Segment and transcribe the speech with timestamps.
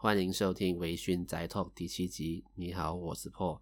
[0.00, 2.44] 欢迎收听《微醺宅 Talk》第七集。
[2.54, 3.58] 你好，我是 Paul。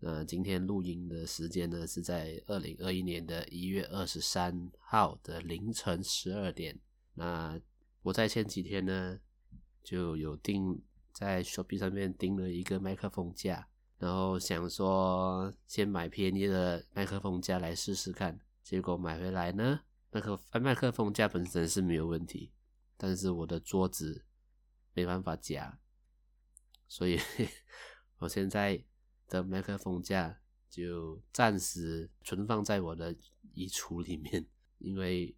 [0.00, 6.78] 那今天录音的时间呢，是在二零二一年的一月二十三号的凌晨十二点。
[7.14, 7.58] 那
[8.02, 9.18] 我在前几天呢，
[9.82, 10.78] 就有订
[11.14, 13.66] 在 Shopee 上面订了一个麦克风架，
[13.96, 18.38] 然后想说先买便宜的麦克风架来试试看。
[18.62, 19.80] 结果买回来呢，
[20.10, 22.52] 那个麦克风架本身是没有问题，
[22.98, 24.25] 但是我的桌子
[24.96, 25.78] 没办法夹，
[26.88, 27.20] 所以
[28.16, 28.82] 我现在
[29.28, 33.14] 的麦克风架就暂时存放在我的
[33.52, 34.46] 衣橱里面，
[34.78, 35.36] 因为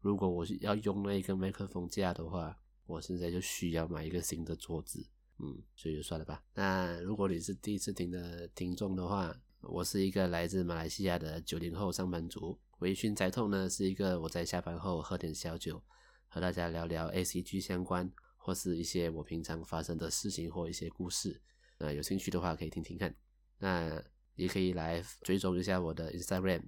[0.00, 5.04] 如果我要用那一个麦克风架的话，我现在就需要买一个新的桌子，
[5.38, 6.44] 嗯，所以就算了吧。
[6.54, 12.60] 那如果你是第一次听的听众的话，我是一个来自马来西亚的九零后上班族。
[12.78, 15.82] 微醺宅痛呢，是一个我在下班后喝点小酒，
[16.28, 18.10] 和大家聊聊 ACG 相关，
[18.50, 21.40] 或是一些我平常发生的事情或一些故事。
[21.78, 23.14] 呃有兴趣的话可以听听看。
[23.58, 24.02] 那
[24.34, 26.64] 也可以来追踪一下我的 Instagram，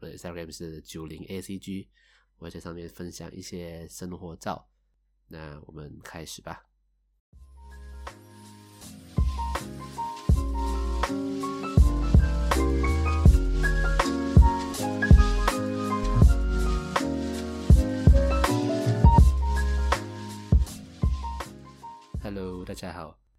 [0.00, 1.88] 我的 Instagram 是九零 ACG，
[2.38, 4.70] 我会在上面分享一些生活照。
[5.26, 6.67] 那我们开始吧。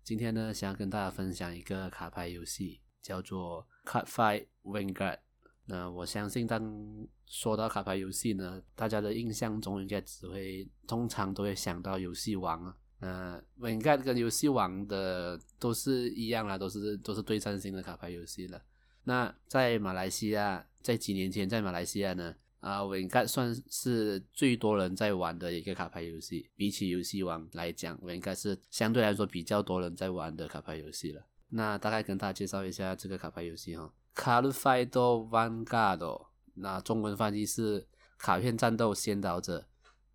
[0.10, 5.20] 今天呢，想要跟大家分享一个卡牌游戏，叫做 Cardfight Vanguard。
[5.68, 12.76] 那我相信，当说到卡牌游戏呢，大家的印象中应该只会通常都会想到游戏王啊。
[12.98, 18.60] 那 Vanguard 跟游戏王的都是一样啦，都是都是对战型的卡牌游戏了。
[19.04, 22.34] 那在马来西亚，在几年前，在马来西亚呢。
[22.60, 31.26] 啊我应该算是最多人在玩的一个卡牌游戏，比起游戏王来讲我应该是相对来说比较多人在玩的卡牌游戏了。
[31.50, 37.88] 那大概跟大家介绍一下这个卡牌游戏哈，Cardfight Vanguard，那中文翻译是
[38.18, 39.66] 卡片战斗先导者。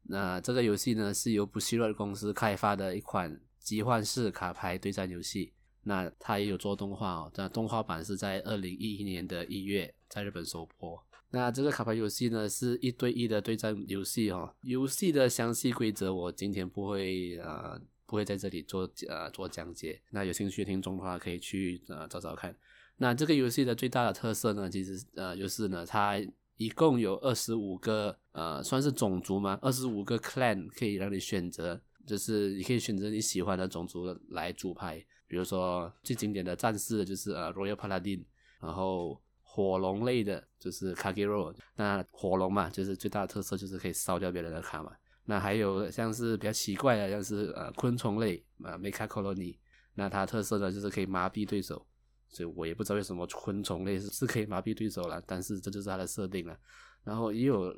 [0.05, 5.55] 那这个游戏呢是由 Bushiroad 公司开发的一款集换式卡牌对战游戏。
[5.83, 11.03] 那它也有做动画哦，那动画版是在二零一一年的一月在日本首播。
[11.35, 14.55] 那这个卡牌游戏呢，是一对一的对战游戏哦。
[14.63, 20.01] 游戏的详细规则我今天不会呃不会在这里做呃做讲解。
[20.13, 22.55] 那有兴趣听众的话，可以去呃找找看。
[22.99, 26.17] 那这个游戏的最大的特色呢，其实呃就是呢，它
[26.57, 35.05] 一共有二十五个呃算是种族嘛，二十五个 clan 可以让你选择，就是你可以选择你喜欢的种族来组牌。
[35.27, 38.23] 比如说最经典的战士就是呃 Royal Paladin，
[38.61, 39.21] 然后。
[39.55, 44.91] 火龙类的，就是 Kagero，那火龙嘛，就是最大的特色就是可以烧掉别人的卡嘛。
[45.27, 49.57] 那还有像是比较奇怪的，像是呃昆虫类啊，Mecha Colony，
[49.95, 51.87] 那它特色呢就是可以麻痹对手。
[52.29, 56.59] 所以我也不知道为什么昆虫类是是可以麻痹对手了，但是这就是它的设定了。
[57.05, 57.73] 然后也有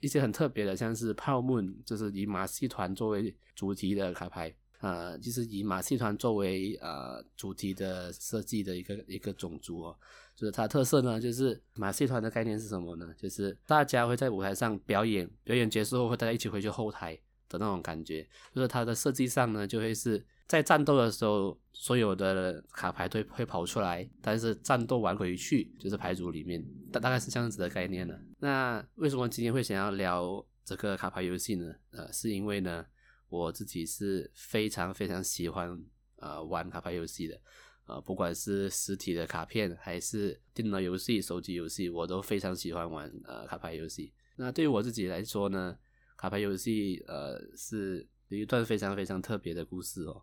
[0.00, 4.52] 一些很特别的，像是泡沫就是以马戏团作为主题的卡牌。
[4.80, 9.96] 呃，就是以马戏团作为呃主题的设计的一个一个种族哦，
[10.34, 13.12] 就是它特色呢，就是马戏团的概念是什么呢？
[13.18, 17.14] 就是大家会在舞台上表演，表演结束后会大家一起回去后台
[17.46, 18.26] 的那种感觉。
[18.54, 28.18] 就是它的设计上呢，就会是在战斗的时候，所有的卡牌都会跑出来，但是战斗完回去就是牌组里面，大大概是这样子的概念呢。
[28.38, 31.74] 那为什么今天会想要聊这个卡牌游戏呢？
[31.90, 32.86] 呃，是因为呢。
[33.30, 35.80] 我自己是非常非常喜欢
[36.16, 37.40] 呃玩卡牌游戏的，
[37.86, 44.12] 呃不管是实体的卡片还是电脑游戏、手机游戏，我都非常喜欢玩呃卡牌游戏。
[44.34, 45.78] 那对于我自己来说呢，
[46.16, 50.22] 卡牌游戏呃是一段非常非常特别的故事哦。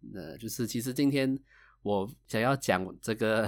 [0.00, 1.38] 那就是其实今天
[1.82, 3.46] 我想要讲这个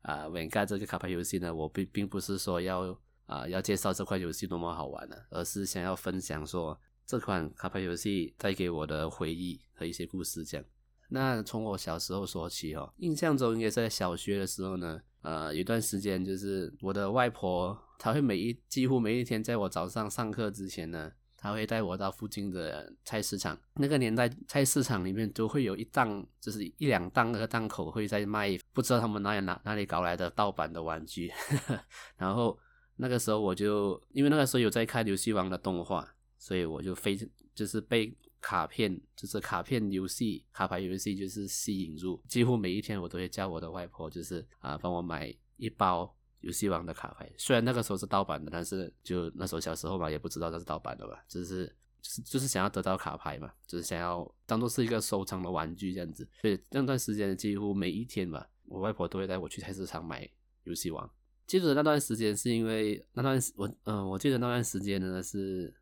[0.00, 6.80] 啊掩盖这个卡牌游戏呢，我并并不是说要啊、要介绍这款游戏多么好玩呢，而是想要分享说。
[7.06, 10.66] 这款卡牌游戏带给我的回忆和一些故事，这样。
[11.08, 23.56] 那从我小时候说起哦，印象中应该是在小学的时候呢，呃，有段时间就是我的外婆，她会每一几乎每一天在我早上上课之前呢，她会带我到附近的菜市场。
[23.74, 31.30] 那个年代菜市场里面都会有一档，就是一两档那个档口会在卖，不知道他们哪里哪哪里搞来的盗版的玩具。
[32.18, 32.58] 然后
[32.96, 36.15] 那个时候我就因为那个时候有在看游戏王的动画。
[36.38, 37.16] 所以我就非
[37.54, 47.28] 就是被卡片，就是卡片游戏、卡牌游戏就是吸引住，几乎每一天我都会叫我的外婆，就是啊帮我买一包游戏王的卡牌。
[47.36, 51.66] 虽然那个时候是盗版的，但是就那时候小时候嘛，也不知道它是盗版的吧，就是
[52.00, 56.28] 就是就是想要得到卡牌嘛，就是想要当做是一个收藏的玩具这样子。
[56.40, 60.28] 所以那段时间几乎每一天吧，我外婆都会带我去菜市场买
[60.64, 61.10] 游戏王。
[61.46, 65.72] 记得那段时间是因为那段我嗯、我记得那段时间呢是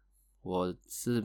[0.44, 1.20] 我是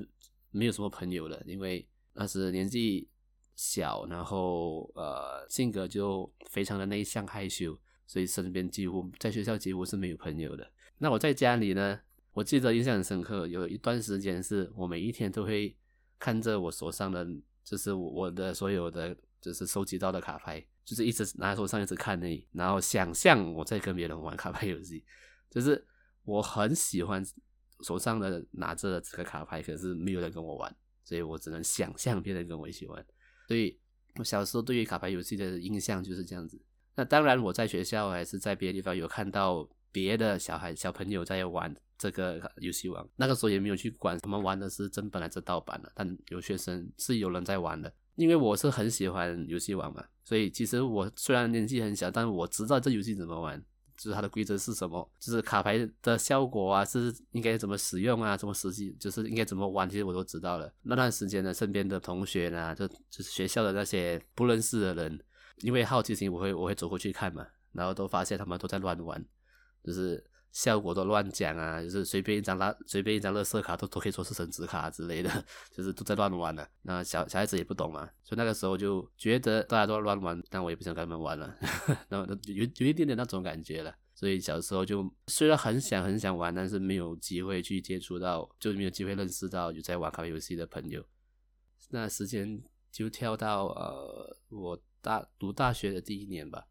[0.50, 3.08] 没有什么朋友的，因为那时年纪
[3.56, 7.78] 小，然后呃性格就非常的内向害羞，
[8.08, 10.68] 所以身边几乎在学校几乎是没有朋友的。
[10.98, 12.00] 那我在家里呢，
[12.32, 15.78] 我记得印象很深刻，有一段时间是我每一天都会
[16.18, 17.28] 看着我手上的，
[17.64, 20.66] 就是我的所有的就是收集到的卡牌。
[20.86, 25.04] 就是一直拿在手上一直看那，然后想象我在跟别人玩卡牌游戏，
[25.48, 25.86] 就是
[26.24, 27.24] 我很喜欢
[27.82, 33.06] 手上的拿着这个卡牌，可是没有人跟我玩，所以我只能想象别人跟我一起玩。
[33.48, 33.80] 所以
[34.16, 36.60] 我小时候对于卡牌游戏的印象就是这样子。
[36.96, 47.92] 那当然我在学校还是在别的地方有看到别的小孩小朋友在玩这个游戏王，那个时候也没有去管他们玩的是正版还是盗版的，但有学生是有人在玩的。
[48.16, 53.64] 因为我是很喜欢游戏王嘛，所以其实我虽然年纪很小，但我知道这游戏怎么玩，
[54.00, 60.74] 就是它的规则是什么，就是卡牌的效果啊，是应该怎么使用啊，怎么实际，就是应该怎么玩，其实我都知道了。
[60.84, 65.20] 那段时间呢，身边的同学呢，就就是学校的那些不认识的人，
[65.58, 69.24] 因为好奇心，我会我会走过去看嘛，然后都发现他们都在乱玩，
[69.84, 70.24] 就是。
[70.52, 76.68] 效果都乱讲啊，就是随便一张拉，随便一张乐色卡都都可以说是神职卡之类的， 就是都在乱玩了。
[76.82, 81.56] 那小小孩子也不懂嘛，所以那个时候就觉得大家都在乱玩，但我也不想跟他们玩了，
[82.10, 83.96] 然后有有一点点那种感觉了。
[84.16, 91.02] 所以小时候就虽然很想很想玩，但是没有机会去接触到，就没有机会认识到有在玩卡牌游戏的朋友。
[91.92, 92.62] 那时间
[92.92, 96.66] 就跳到呃，我大读大学的第一年吧。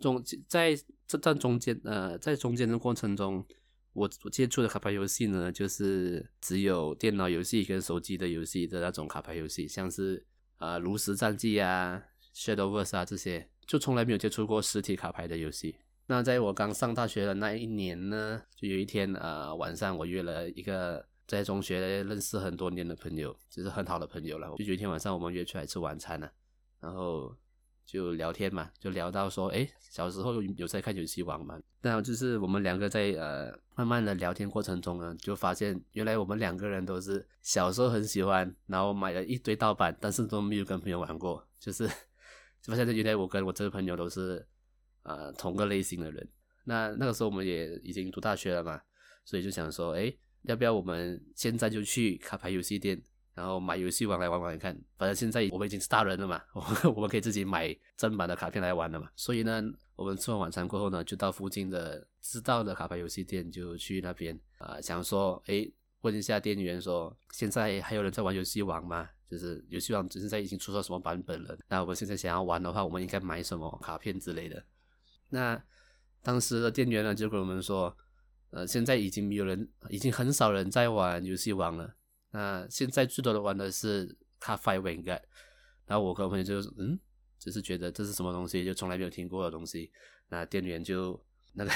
[0.00, 0.74] 中在
[1.06, 3.44] 这段中间，呃，在中间的过程中，
[3.92, 10.24] 我我接触的卡牌游戏呢，就是只有电脑游戏跟手机的游戏的那种卡牌游戏，像是
[10.58, 12.02] 呃炉石战记啊、
[12.34, 15.76] Shadowverse 啊这些，就从来没有接触过实体卡牌的游戏。
[16.06, 26.32] 那在我刚上大学的那一年呢，就有一天呃晚上，我约了一个在中学认识很多年的朋友，就是很好的朋友了，就有一天晚上我们约出来吃晚餐了，
[26.80, 27.36] 然后。
[27.84, 31.60] 就聊天嘛，就聊到说，诶，小时候有在看游戏王嘛？
[31.82, 41.46] 那就是我们两个在呃慢慢的聊天过程中呢，就发现原来我们两个人都是小时候很喜欢，然后买了一堆盗版，但是都没有跟朋友玩过。
[41.60, 41.86] 就是
[42.62, 44.46] 就发现原来我跟我这个朋友都是
[45.02, 46.28] 呃同个类型的人。
[46.64, 48.80] 那那个时候我们也已经读大学了嘛，
[49.24, 53.02] 所以就想说，诶，要不要我们现在就去卡牌游戏店？
[53.34, 59.08] 然后买游戏王来玩玩看，反正现在我们已经是大人了嘛，我们我们可以自己买正版的卡片来玩了嘛。
[59.16, 59.62] 所以呢，
[59.96, 65.72] 我们吃完晚餐过后呢，就到附近的知道的卡牌游戏店，就去那边啊、想说，诶，
[66.02, 69.08] 问一下店员说，现在还有人在玩游戏王吗？
[69.28, 71.58] 就是游戏王现在已经出了什么版本了？
[71.68, 74.64] 那我们现在想要玩的话，我们应该买什么卡片之类的？
[75.30, 75.60] 那
[76.22, 77.96] 当时的店员呢，就跟我们说，
[78.50, 81.94] 呃，现在已经没有人，已经很少人在玩游戏王了。
[82.34, 84.08] 那现在最多的玩的是
[84.40, 85.22] Cardfight Vanguard，
[85.86, 86.98] 然后我跟我朋友就嗯，
[87.38, 89.92] 就是觉得这是什么东西，就从来没有听过的东西。
[90.28, 91.70] 那店员就那个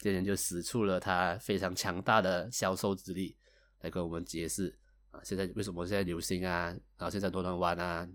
[0.00, 3.34] 店员就使出了他非常强大的销售之力
[3.80, 4.78] 来跟我们解释
[5.10, 6.66] 啊，现在为什么现在流行啊，
[6.98, 8.06] 然后现在多人玩啊，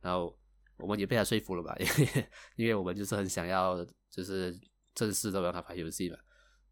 [0.00, 0.34] 然后
[0.78, 2.26] 我们也被他说服了吧， 因为
[2.56, 4.58] 因为我们就是很想要就是
[4.94, 6.16] 正式的玩卡牌游戏嘛，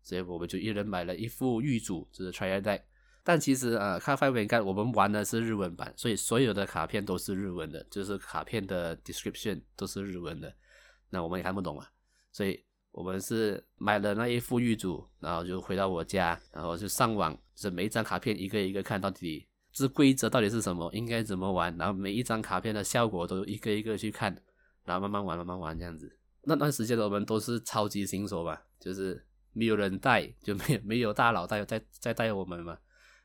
[0.03, 2.81] 所以我们就一人买了一副玉组，就是 Triad die。
[3.25, 10.53] 但其实呃，Cardfight Vanguard 我们玩的是日文版，所以所有的卡片都是日文的，就是卡片的 description 都是日文的，
[11.11, 11.89] 那我们也看不懂啊。
[12.33, 24.37] 所以我们是买了那一副玉组，然后就回到我家，然后就上网，就是每一张卡片一个一个看到底，这规则到底是什么，应该怎么玩，然后每一张卡片的效果都一个一个去看，
[24.85, 26.19] 然后慢慢玩，慢慢玩这样子。
[26.43, 32.77] 那段时间的我们都是超级新手吧，就是没有人带，就没有没有大佬带在在带我们嘛。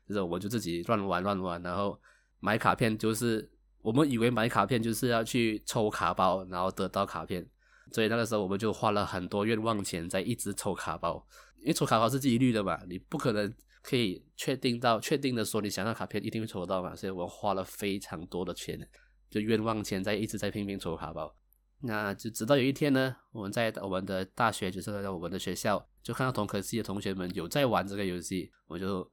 [0.08, 2.00] 就是我就自己乱玩乱玩，然后
[2.40, 3.46] 买卡片，就是
[3.82, 7.46] 我们以为买卡片就是要去抽卡包，然后得到卡片，
[7.92, 11.22] 所以那个时候我们就花了很多冤枉钱在一直抽卡包，
[11.60, 18.88] 因为抽卡包是几率的嘛，你不可能可以确定到确定的说你想要卡片一定会抽到嘛，所以我花了非常多的钱，
[19.28, 21.34] 就冤枉钱在一直在拼命抽卡包，
[21.82, 29.06] 那就直到有一天呢，我们在我们的大学，就是在我们的学校，就看到同科系的同学们有在玩这个游戏，我就。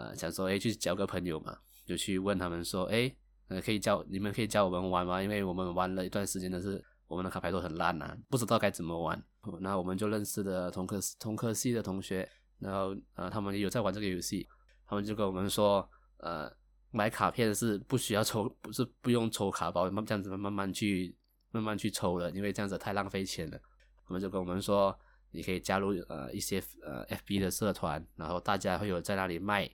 [0.00, 1.54] 呃，想说，哎，去交个朋友嘛，
[1.84, 3.14] 就去问他们说，哎，
[3.48, 5.22] 呃，可以教你们可以教我们玩吗？
[5.22, 9.22] 因为我们玩了一段时间的是，我们的卡牌都很烂呐，不知道该怎么玩。
[9.60, 12.26] 然后我们就认识的同科同科系的同学，
[12.58, 14.48] 然后呃，他们也有在玩这个游戏，
[14.86, 15.86] 他们就跟我们说，
[16.18, 16.50] 呃，
[16.90, 21.14] 买卡片是不需要抽，不是不用抽卡包，慢这样子慢慢去
[21.50, 23.60] 慢慢去抽了，因为这样子太浪费钱了。
[24.06, 24.96] 他们就跟我们说，
[25.30, 29.70] 你可以加入呃一些呃 FB 的社团，然后大家会有在那里卖，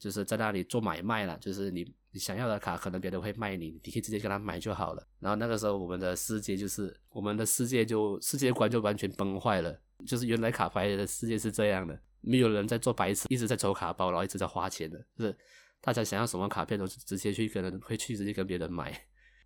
[0.00, 5.06] 就是在那里做买卖了，就是你你想要的卡，可能别人会卖你，你可以直接跟他买就好了。
[5.20, 15.36] 然后那个时候我们的世界就是我们的世界就世界观就完全崩坏了，就是原来卡牌的世界是这样的，没有人在做白痴，一直在抽卡包，然后一直在花钱的，就是。
[15.82, 18.92] 大家想要什么卡片都是直接去跟人会去直接跟别人买，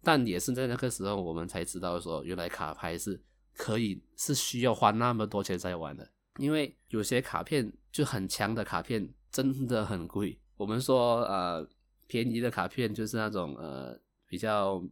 [0.02, 3.22] 但也是在那个时候我们才知道说，原来卡牌是
[3.56, 10.36] 可以是需要花那么多钱才玩的，因为有些卡片就很强的卡片真的很贵。
[10.56, 11.68] 我们说呃
[12.06, 14.82] 便宜的卡片就是那种呃比较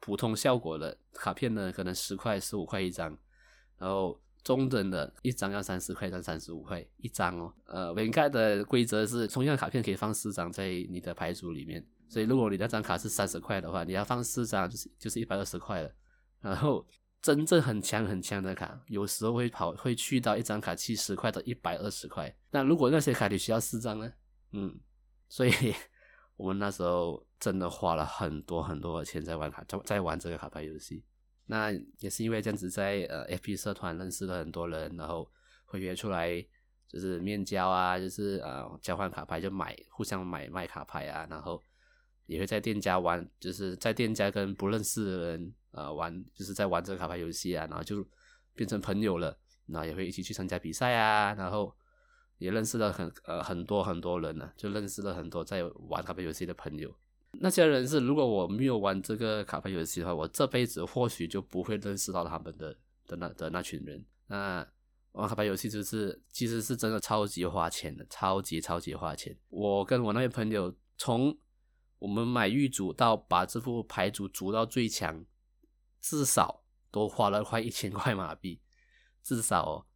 [0.00, 3.16] 普通效果的卡片呢，可能十块十五块一张，
[3.78, 4.20] 然后。
[4.44, 7.54] 中等的一张要三十块到三十五块一张哦。
[7.64, 15.94] 呃，Vanguard 的规则是同样卡片可以放四张在你的牌组里面，所以如果你那张卡是三十块的话，你要放四张就是就是一百二十块了。
[16.40, 16.84] 然后
[17.20, 22.34] 真正很强很强的卡，有时候会跑会去到一张卡七十块到一百二十块。
[22.50, 24.12] 那如果那些卡你需要四张呢？
[24.50, 24.76] 嗯，
[25.32, 25.50] 所以
[26.36, 31.02] 我们那时候真的花了很多很多的钱在玩卡，在在玩这个卡牌游戏。
[31.46, 35.26] 那也是因为这样子在呃 FP 社团认识了很多人，然后
[35.64, 36.46] 会约出来
[36.86, 41.62] 就是面交啊，就是呃交换卡牌就买互相买卖卡牌啊，然后
[42.26, 48.06] 也会在店家玩，就是在店家跟不认识的人呃玩，就是在玩这个卡牌游戏啊，然后就
[48.54, 51.74] 变成朋友了，然后也会一起去参加比赛啊，然后
[52.42, 56.92] 也认识了很呃很多很多人呢，就认识了很多在玩卡牌游戏的朋友。
[57.40, 64.04] 那些人是，如果我没有玩这个卡牌游戏的话，我这辈子或许就不会认识到他们的的那的那群人。
[64.26, 64.66] 那
[65.12, 69.38] 玩卡牌游戏就是其实是真的超级花钱的，超级超级花钱。
[69.48, 71.38] 我跟我那位朋友从
[71.98, 75.24] 我们买玉组到把这副牌组组到最强，
[76.00, 78.60] 至少都花了快一千块马币，
[79.22, 79.86] 至少哦，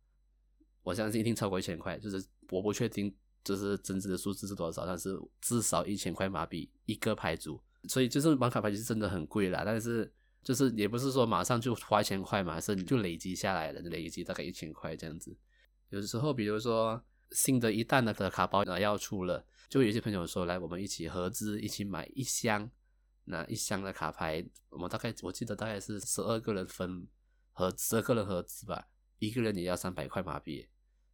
[0.83, 3.15] 我相信一定超过一千块，就是我不确定。
[3.45, 4.85] 就是真实的数字是多少？
[4.85, 9.63] 但是至少一千块马币一个牌组，所以就是玩卡牌其实真的很贵啦。
[9.65, 10.13] 但是
[10.43, 15.39] 就是也不是说马上就花一千块嘛，是你就累积下来了，累积大概一千块这样子。
[15.91, 17.01] 有时候，比如说
[17.31, 22.69] 新的一弹的卡包要出了，就有些朋友说来，我们一起合资，一起买一箱，
[23.27, 27.07] 那一箱的卡牌，我们大概我记得大概是十二个人分
[27.53, 28.89] 合十二个人合资吧，
[29.21, 30.67] 一个人也要三百块马币。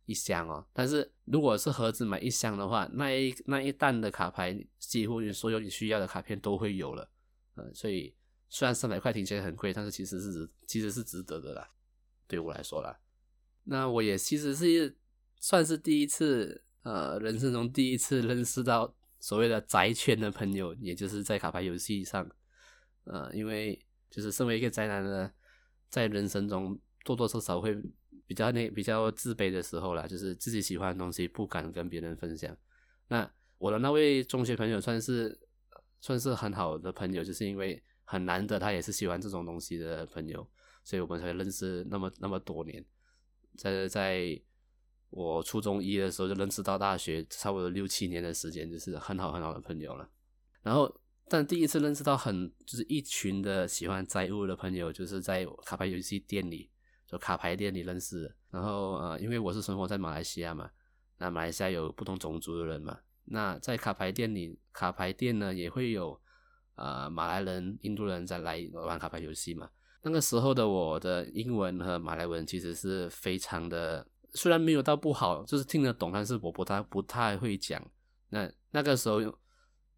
[0.04, 7.08] 一箱哦，但是如果是盒子买一箱的话，那一那一弹的卡牌几乎你所有你需要的卡片都会有了，
[7.54, 8.14] 嗯，所以
[8.48, 11.70] 虽然三百块听起来很贵，但是其实是其实是值得的啦，
[12.26, 12.98] 对我来说啦。
[13.64, 14.96] 那我也其实是
[15.38, 22.28] 算是第一次，呃，人生中第一次认识到所谓的宅圈的朋友，也就是在卡牌游戏上，
[23.04, 23.80] 呃，因为
[24.10, 25.32] 就是身为一个宅男呢，
[25.88, 27.80] 在人生中多多少少会。
[28.32, 32.56] 比较那比较自卑的时候啦，就是自己喜欢的东西不敢跟别人分享。
[33.08, 35.38] 那我的那位中学朋友算是
[36.00, 40.48] 算是很好的朋友，就是因为很难得他也是喜欢这种东西的朋友，
[40.82, 42.82] 所以我们才认识那么那么多年。
[43.58, 44.40] 在在
[45.10, 50.08] 我初中一的时候就认识到大学，差不多六七年的时间，就是很好很好的朋友了。
[50.62, 50.90] 然后，
[51.28, 56.70] 但第一次认识到很就是一群的喜欢载物的朋友，就是在卡牌游戏店里。
[57.12, 60.70] 就卡牌店里认识，然后呃，因为我是生活在马来西亚嘛，
[61.18, 66.18] 那马来西亚有不同种族的人嘛，那在卡牌店里，卡牌店呢也会有
[66.76, 69.68] 呃马来人、印度人在来玩卡牌游戏嘛。
[70.00, 77.86] 那个时候的我的英文和马来文其实是非常的，虽然没有到不好，就是听得懂，但是我不太不太会讲。
[78.30, 79.20] 那那个时候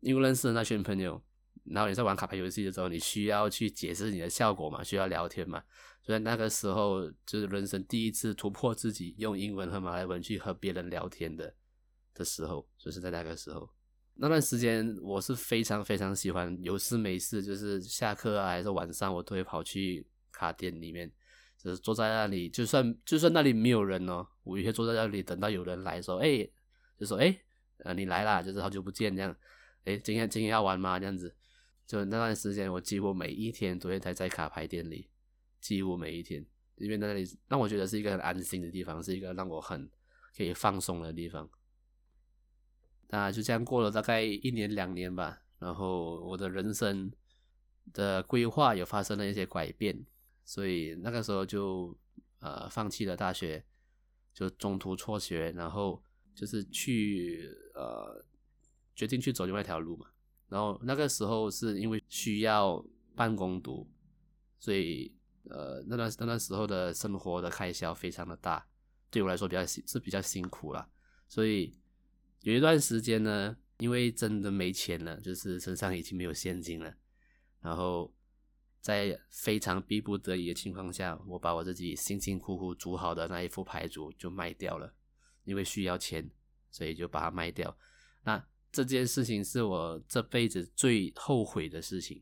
[0.01, 1.23] 因为认识的那群朋友，
[1.65, 5.63] 然后你在玩卡牌游戏的时候，你需要去解释你的效果嘛，需要聊天嘛。
[6.03, 11.55] 所以那个时候就是人生第一次突破自己，用英文和马来文去和别人聊天的
[12.13, 13.69] 的时候，就是在那个时候。
[14.17, 21.11] 那段时间我是非常非常喜欢，有事没事就是下课啊，还是晚上，我都会跑去卡店里面，
[21.59, 26.49] 就是坐在那里，就算就算那里没有人哦，我也会坐在那里等到有人来说，哎，
[26.97, 27.37] 就说哎，
[27.79, 29.35] 呃，你来啦，就是好久不见这样，
[29.85, 31.01] 哎，今天今天要玩吗？
[31.01, 31.35] 这样子，
[31.87, 35.09] 就那段时间我几乎每一天都会待在卡牌店里。
[35.61, 36.45] 几乎每一天，
[36.77, 39.91] 因为那里让我觉得是一个很安心的地方，是一个让我很
[40.37, 41.49] 可以放松的地方。
[43.09, 47.11] 那就这样过了大概一年两年吧，然后我的人生
[47.95, 50.05] 的规划有发生了一些改变，
[50.45, 51.97] 所以那个时候就
[52.41, 53.65] 呃放弃了大学，
[54.35, 56.03] 就中途辍学，然后
[56.35, 58.23] 就是去呃
[58.95, 60.09] 决定去走另外一条路嘛。
[60.55, 62.81] 然后那个时候是因为需要
[63.17, 63.91] 办工读，
[64.61, 65.13] 所以
[65.51, 68.65] 呃那段那段时候的生活的开销非常的大，
[69.11, 70.89] 对我来说比较是比较辛苦啦。
[71.29, 71.77] 所以
[72.43, 76.95] 有一段时间呢，因为真的没钱了，就是身上已经没有现金了，
[77.61, 78.15] 然后
[78.81, 84.95] 在非常逼不得已的情况下，我把我自己辛辛苦苦煮好的那一副牌组就卖掉了，
[85.43, 86.31] 因为需要钱，
[86.71, 87.77] 所以就把它卖掉。
[88.23, 92.21] 那这件事情是我这辈子最后悔的事情。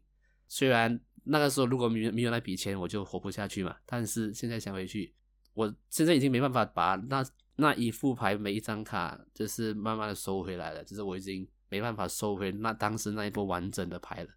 [0.49, 3.75] 虽然那个时候如果没有没有那笔钱，我就活不下去嘛。
[3.87, 5.15] 但是现在想回去，
[5.55, 7.25] 我现在已经没办法把那
[7.57, 10.85] 那一副牌每一张卡，就是慢慢的收回来了。
[10.85, 14.31] 就是我已经没办法收回那当时那一波完整的牌了。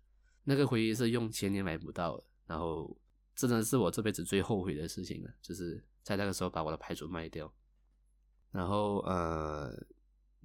[0.46, 2.24] 那个回忆是用钱也买不到的。
[2.48, 2.98] 然后
[3.36, 7.54] 真的是我这辈子最后悔的事情了，就是在那个时候把我的牌组卖掉。
[8.52, 9.78] 然后呃。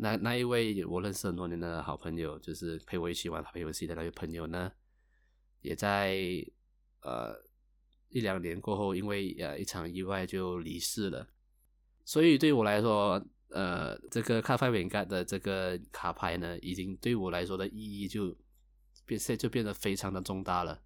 [0.02, 4.73] 那那一位我认识很多年的好朋友，就是陪我一起玩卡牌游戏的那位朋友呢，
[5.61, 6.16] 也在
[7.02, 7.38] 呃
[8.09, 11.28] 一两年过后，因为呃一场意外就离世了。
[12.07, 18.35] 所以对我来说，呃，这个卡牌饼干的这个卡牌呢，已经对我来说的意义就
[19.04, 20.80] 变现就变得非常的重大了。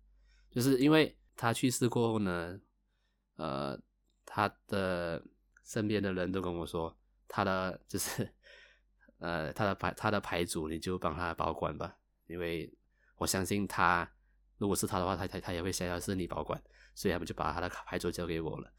[0.50, 2.60] 就是因为他去世过后呢，
[3.36, 3.80] 呃，
[4.26, 5.24] 他的
[5.62, 8.28] 身边的人都跟我说，他的就是。
[9.18, 12.70] 呃，他的牌，他的牌组，你就帮他保管吧，因为
[13.16, 14.08] 我相信他，
[14.58, 16.60] 如果是他的话，他他他也会想要是你保管，
[16.94, 18.72] 所以他们就把他的卡牌组交给我了。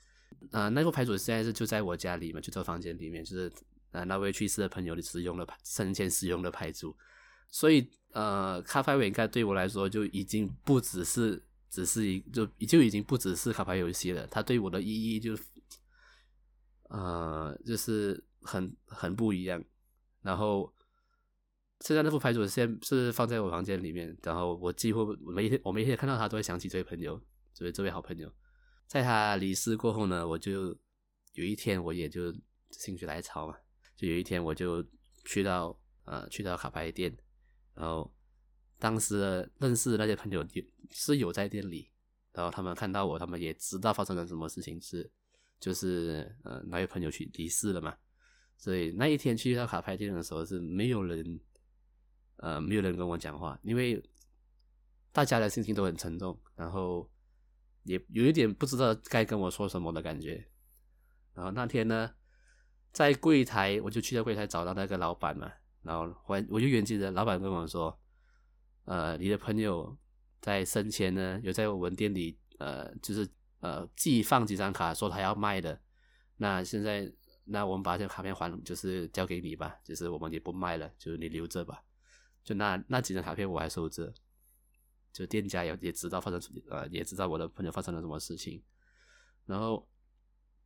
[0.52, 3.52] 呃，那个牌组现在是就在我家里嘛，就在房间里面，就是
[3.92, 6.96] 呃那位去世的朋友的使用的生前使用的牌组，
[7.50, 15.38] 所以呃，卡牌应该对我来说就已经不只是只是一就就已经不只是卡牌游戏了，它对我的意义就
[16.90, 19.64] 呃就是很很不一样。
[20.26, 20.74] 然后
[21.82, 27.22] 现在那副牌组现在是放在我房间里面，然后我几乎每天我每一天看到他都会想起这位朋友，
[27.54, 28.34] 这位这位好朋友。
[28.88, 30.76] 在他离世过后呢，我就
[31.34, 32.34] 有一天我也就
[32.72, 33.56] 心血来潮嘛，
[33.96, 34.84] 就有一天我就
[35.26, 37.16] 去到呃去到卡牌店，
[37.76, 38.12] 然后
[38.80, 40.44] 当时认识的那些朋友
[40.90, 41.92] 是有在店里，
[42.34, 45.08] 然后他们看到我，他们也知道发生了什么事情，是
[45.60, 47.96] 就是呃那位朋友去离世了嘛。
[48.58, 51.40] 所以那一天去到卡牌店的时候是没有人，
[52.38, 54.02] 呃，没有人跟我讲话，因为
[55.12, 57.08] 大家的心情都很沉重，然后
[57.84, 60.48] 也有一点不知道该跟我说什么的感觉。
[61.34, 62.10] 然后那天呢，
[62.92, 65.52] 在柜台，我就去到柜台找到那个老板嘛，
[65.84, 68.00] 然后我我就远记得老板跟我说，
[68.86, 69.96] 呃，你的朋友
[70.42, 75.80] 在生前呢，有在我们店里，呃，就是呃寄放几张卡，说他要卖的，
[76.38, 77.14] 那现在。
[77.48, 81.84] 那我们把这个卡片还，就是交给你吧，就是我们也不卖了，就是你留着吧。
[82.44, 84.12] 就那那几张卡片我还收着，
[85.14, 88.64] 就店家也也知道发生呃也知道我的朋友发生了什么事情。
[89.46, 89.88] 然后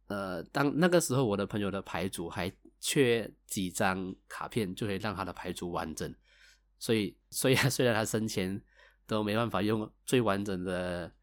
[0.07, 6.15] 呃，当那个时候我的朋友的牌组还缺几张卡片，就可以让他的牌组完整。
[6.77, 8.61] 所以虽然 虽然他生前
[9.05, 11.13] 都没办法用最完整的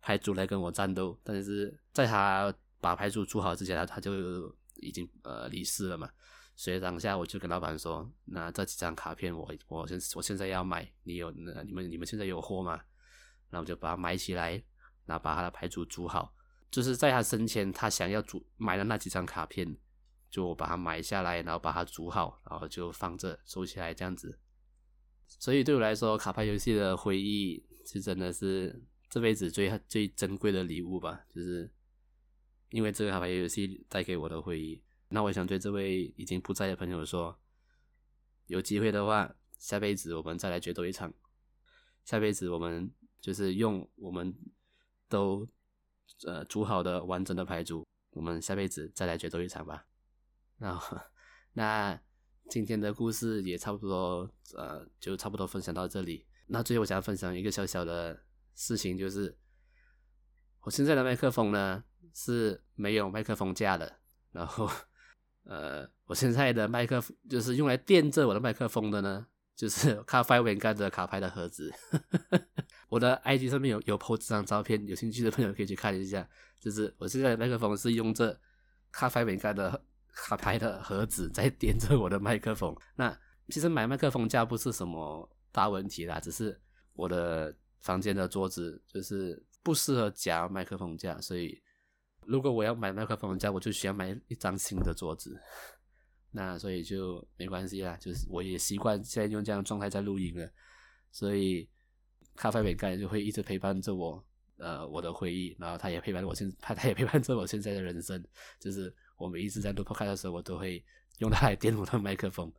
[0.00, 4.54] 牌组来跟我战斗，但是在他把牌组组好之前，他他就。
[4.80, 6.10] 已经呃离世了嘛，
[6.56, 12.80] 所以当下我就跟老板说，那这几张卡片我我现我现在要买，你有那你们你们现在有货吗？
[13.48, 14.52] 然后就把它买起来，
[15.06, 16.34] 然后把他的牌组组好，
[16.70, 19.76] 就是在他生前他想要组买的那几张卡片，
[20.30, 24.38] 就把它买下来，然后把它组好，然后就放着收起来这样子。
[25.26, 31.70] 所以对我来说，卡牌游戏的回忆是真的是这辈子最最珍贵的礼物吧，就是。
[32.70, 37.38] 因为这个卡牌游戏带给我的回忆，那我想对这位已经不在的朋友说，
[38.46, 41.12] 有机会的话，下辈子我们再来决斗一场。
[42.04, 44.34] 下辈子我们就是用我们
[45.08, 45.46] 都
[46.26, 49.86] 呃组好的完整的牌组，我们下辈子再来决斗一场吧。
[50.58, 50.80] 那，
[51.52, 52.00] 那
[52.48, 56.26] 今天的故事也差不多，呃，就差不多分享到这里。
[56.46, 59.36] 那最后我想要分享一个小小的事情，就是
[60.62, 61.82] 我现在的麦克风呢。
[62.12, 63.98] 是没有麦克风架的，
[64.32, 64.68] 然后，
[65.44, 71.72] 呃，我现在的麦克就是用来垫着我的麦克风的呢，就是卡牌文干的卡牌的盒子。
[72.90, 76.28] 我的 IG 上面有有 po 这张照片，有兴趣的朋友可以去看一下。
[76.58, 78.36] 就是我现在的麦克风是用这
[78.90, 79.80] 卡牌文干的
[80.12, 82.76] 卡牌的盒子在垫着我的麦克风。
[82.96, 83.16] 那
[83.50, 86.60] 其实买麦克风架不是什么大问题啦，只是
[86.94, 89.40] 我的房间的桌子就是
[89.70, 91.62] 不适合夹麦克风架，所以。
[92.26, 95.40] 如果我要买麦克风架，我就需要买一张新的桌子，
[96.30, 100.48] 那所以就没关系啦，就是我也习惯现在用这样的状态在录音了。
[101.10, 101.68] 所以
[102.36, 104.22] 咖啡杯盖就会一直陪伴着我，
[104.58, 108.22] 呃，我的回忆，然后他也陪伴我现，他他也陪伴着我现在的人生。
[108.60, 110.84] 就是我每一次在录 podcast 的时候，我都会
[111.18, 112.52] 用它来垫我的麦克风。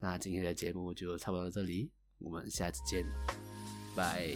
[0.00, 3.06] 那今天的节目就差不多到这里，我们下次见，
[3.96, 4.34] 拜。